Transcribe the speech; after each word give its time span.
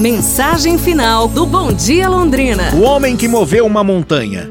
Mensagem 0.00 0.78
final 0.78 1.28
do 1.28 1.44
Bom 1.44 1.74
Dia 1.74 2.08
Londrina. 2.08 2.74
O 2.74 2.80
homem 2.80 3.18
que 3.18 3.28
moveu 3.28 3.66
uma 3.66 3.84
montanha. 3.84 4.50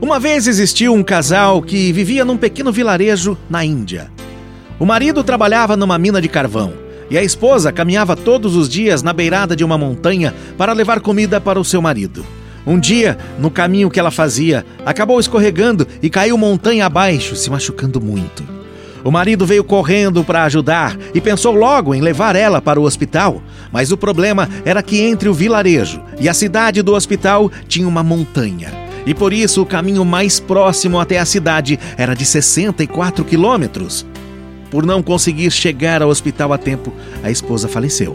Uma 0.00 0.18
vez 0.18 0.48
existiu 0.48 0.92
um 0.92 1.04
casal 1.04 1.62
que 1.62 1.92
vivia 1.92 2.24
num 2.24 2.36
pequeno 2.36 2.72
vilarejo 2.72 3.38
na 3.48 3.64
Índia. 3.64 4.10
O 4.80 4.84
marido 4.84 5.22
trabalhava 5.22 5.76
numa 5.76 5.96
mina 6.00 6.20
de 6.20 6.26
carvão 6.26 6.72
e 7.08 7.16
a 7.16 7.22
esposa 7.22 7.70
caminhava 7.70 8.16
todos 8.16 8.56
os 8.56 8.68
dias 8.68 9.04
na 9.04 9.12
beirada 9.12 9.54
de 9.54 9.62
uma 9.62 9.78
montanha 9.78 10.34
para 10.58 10.72
levar 10.72 10.98
comida 10.98 11.40
para 11.40 11.60
o 11.60 11.64
seu 11.64 11.80
marido. 11.80 12.26
Um 12.66 12.80
dia, 12.80 13.16
no 13.38 13.52
caminho 13.52 13.88
que 13.88 14.00
ela 14.00 14.10
fazia, 14.10 14.66
acabou 14.84 15.20
escorregando 15.20 15.86
e 16.02 16.10
caiu 16.10 16.36
montanha 16.36 16.86
abaixo, 16.86 17.36
se 17.36 17.48
machucando 17.48 18.00
muito. 18.00 18.55
O 19.04 19.10
marido 19.10 19.46
veio 19.46 19.64
correndo 19.64 20.24
para 20.24 20.44
ajudar 20.44 20.96
e 21.14 21.20
pensou 21.20 21.54
logo 21.54 21.94
em 21.94 22.00
levar 22.00 22.34
ela 22.34 22.60
para 22.60 22.80
o 22.80 22.84
hospital. 22.84 23.42
Mas 23.72 23.92
o 23.92 23.96
problema 23.96 24.48
era 24.64 24.82
que 24.82 25.00
entre 25.00 25.28
o 25.28 25.34
vilarejo 25.34 26.02
e 26.18 26.28
a 26.28 26.34
cidade 26.34 26.82
do 26.82 26.94
hospital 26.94 27.50
tinha 27.68 27.86
uma 27.86 28.02
montanha. 28.02 28.72
E 29.06 29.14
por 29.14 29.32
isso 29.32 29.62
o 29.62 29.66
caminho 29.66 30.04
mais 30.04 30.40
próximo 30.40 30.98
até 30.98 31.18
a 31.18 31.24
cidade 31.24 31.78
era 31.96 32.14
de 32.14 32.26
64 32.26 33.24
quilômetros. 33.24 34.04
Por 34.70 34.84
não 34.84 35.02
conseguir 35.02 35.50
chegar 35.52 36.02
ao 36.02 36.08
hospital 36.08 36.52
a 36.52 36.58
tempo, 36.58 36.92
a 37.22 37.30
esposa 37.30 37.68
faleceu. 37.68 38.12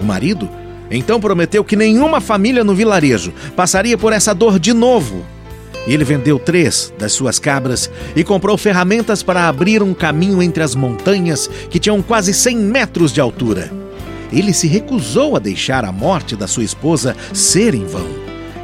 O 0.00 0.04
marido 0.04 0.48
então 0.90 1.20
prometeu 1.20 1.64
que 1.64 1.76
nenhuma 1.76 2.20
família 2.20 2.64
no 2.64 2.74
vilarejo 2.74 3.32
passaria 3.56 3.96
por 3.96 4.12
essa 4.12 4.34
dor 4.34 4.58
de 4.58 4.72
novo 4.72 5.24
ele 5.86 6.04
vendeu 6.04 6.38
três 6.38 6.92
das 6.96 7.12
suas 7.12 7.38
cabras 7.38 7.90
e 8.14 8.22
comprou 8.22 8.56
ferramentas 8.56 9.22
para 9.22 9.48
abrir 9.48 9.82
um 9.82 9.92
caminho 9.92 10.42
entre 10.42 10.62
as 10.62 10.74
montanhas 10.74 11.48
que 11.68 11.78
tinham 11.78 12.00
quase 12.00 12.32
100 12.32 12.56
metros 12.56 13.12
de 13.12 13.20
altura. 13.20 13.70
Ele 14.32 14.52
se 14.52 14.66
recusou 14.66 15.36
a 15.36 15.38
deixar 15.38 15.84
a 15.84 15.92
morte 15.92 16.36
da 16.36 16.46
sua 16.46 16.64
esposa 16.64 17.16
ser 17.32 17.74
em 17.74 17.84
vão. 17.84 18.06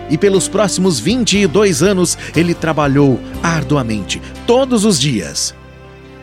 E 0.09 0.17
pelos 0.17 0.49
próximos 0.49 0.99
22 1.01 1.83
anos 1.83 2.17
ele 2.35 2.55
trabalhou 2.55 3.21
arduamente, 3.43 4.23
todos 4.47 4.85
os 4.85 4.99
dias. 4.99 5.55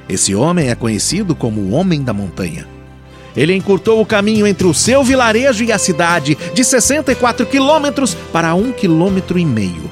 Esse 0.07 0.33
homem 0.33 0.69
é 0.69 0.75
conhecido 0.75 1.35
como 1.35 1.61
o 1.61 1.71
Homem 1.71 2.01
da 2.01 2.13
Montanha. 2.13 2.67
Ele 3.35 3.53
encurtou 3.53 4.01
o 4.01 4.05
caminho 4.05 4.47
entre 4.47 4.65
o 4.65 4.73
seu 4.73 5.03
vilarejo 5.03 5.63
e 5.63 5.71
a 5.71 5.77
cidade 5.77 6.37
de 6.53 6.63
64 6.63 7.45
quilômetros 7.45 8.15
para 8.31 8.55
um 8.55 8.71
quilômetro 8.71 9.37
e 9.37 9.45
meio 9.45 9.91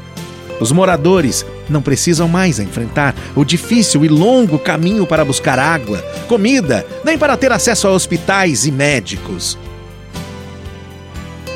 os 0.59 0.72
moradores 0.72 1.46
não 1.70 1.82
precisam 1.82 2.28
mais 2.28 2.59
enfrentar 2.59 3.16
o 3.36 3.44
difícil 3.44 4.06
e 4.06 4.08
longo 4.08 4.59
caminho 4.59 5.06
para 5.06 5.26
buscar 5.26 5.59
água, 5.59 5.98
comida, 6.28 6.86
nem 7.04 7.18
para 7.18 7.38
ter 7.38 7.52
acesso 7.52 7.88
a 7.88 7.92
hospitais 7.92 8.66
e 8.66 8.72
médicos. 8.72 9.58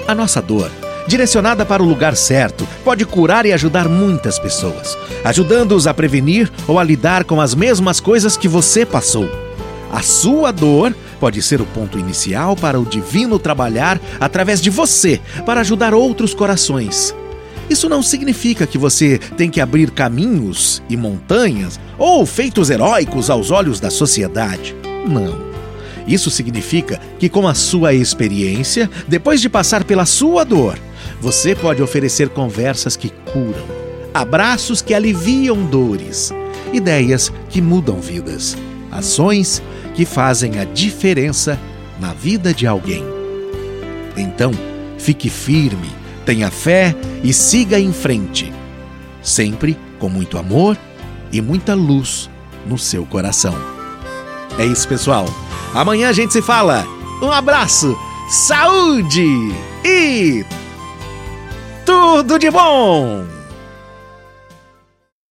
A 0.08 0.16
nossa 0.16 0.42
dor, 0.42 0.72
direcionada 1.08 1.66
para 1.66 1.84
o 1.84 1.86
lugar 1.86 2.16
certo, 2.16 2.68
pode 2.84 3.06
curar 3.06 3.46
e 3.46 3.54
ajudar 3.54 3.88
muitas 3.88 4.40
pessoas, 4.40 4.98
ajudando-os 5.24 5.88
a 5.88 5.94
prevenir 5.94 6.52
ou 6.68 6.80
a 6.80 6.84
lidar 6.84 7.24
com 7.24 7.42
as 7.42 7.54
mesmas 7.54 8.00
coisas 8.00 8.38
que 8.38 8.48
você 8.48 8.86
passou. 8.86 9.30
A 9.92 10.02
sua 10.02 10.52
dor 10.52 10.94
pode 11.20 11.42
ser 11.42 11.62
o 11.62 11.66
ponto 11.66 11.98
inicial 11.98 12.56
para 12.56 12.80
o 12.80 12.86
divino 12.86 13.40
trabalhar 13.40 14.00
através 14.20 14.62
de 14.62 14.70
você 14.70 15.20
para 15.46 15.62
ajudar 15.62 15.94
outros 15.94 16.34
corações. 16.34 17.16
Isso 17.70 17.90
não 17.90 18.02
significa 18.02 18.66
que 18.66 18.78
você 18.78 19.18
tem 19.18 19.50
que 19.50 19.60
abrir 19.60 19.92
caminhos 19.92 20.82
e 20.90 20.96
montanhas 20.96 21.80
ou 21.98 22.26
feitos 22.26 22.70
heróicos 22.70 23.30
aos 23.30 23.52
olhos 23.52 23.80
da 23.80 23.90
sociedade. 23.90 24.76
Não. 25.08 25.48
Isso 26.08 26.32
significa 26.32 27.00
que, 27.20 27.28
com 27.28 27.46
a 27.48 27.54
sua 27.54 27.94
experiência, 27.94 28.90
depois 29.08 29.42
de 29.42 29.50
passar 29.50 29.84
pela 29.84 30.06
sua 30.06 30.46
dor, 30.46 30.80
você 31.20 31.54
pode 31.54 31.82
oferecer 31.82 32.30
conversas 32.30 32.96
que 32.96 33.10
curam, 33.10 33.66
abraços 34.14 34.82
que 34.82 34.94
aliviam 34.94 35.66
dores, 35.66 36.32
ideias 36.72 37.32
que 37.50 37.62
mudam 37.62 38.00
vidas, 38.00 38.56
ações 38.90 39.62
que 39.94 40.06
fazem 40.06 40.60
a 40.60 40.64
diferença 40.64 41.60
na 42.00 42.14
vida 42.14 42.54
de 42.54 42.66
alguém. 42.66 43.04
Então, 44.16 44.52
fique 44.98 45.30
firme 45.30 45.90
tenha 46.28 46.52
fé 46.52 46.94
e 47.24 47.32
siga 47.32 47.80
em 47.80 47.94
frente, 47.94 48.52
sempre 49.24 49.80
com 49.98 50.10
muito 50.10 50.38
amor 50.38 50.78
e 51.32 51.42
muita 51.42 51.74
luz 51.74 52.30
no 52.66 52.78
seu 52.78 53.06
coração. 53.06 53.56
É 54.60 54.66
isso, 54.66 54.86
pessoal. 54.90 55.26
Amanhã 55.74 56.10
a 56.10 56.14
gente 56.14 56.34
se 56.34 56.42
fala. 56.42 56.86
Um 57.22 57.32
abraço, 57.32 57.98
saúde 58.30 59.26
e 59.86 60.46
tudo 61.86 62.38
de 62.38 62.52
bom! 62.52 63.37